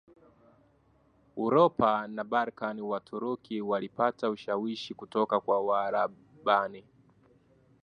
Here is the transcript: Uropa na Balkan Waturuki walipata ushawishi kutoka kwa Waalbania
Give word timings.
Uropa 1.45 2.07
na 2.07 2.23
Balkan 2.23 2.81
Waturuki 2.81 3.61
walipata 3.61 4.29
ushawishi 4.29 4.93
kutoka 4.93 5.39
kwa 5.39 5.61
Waalbania 5.61 6.83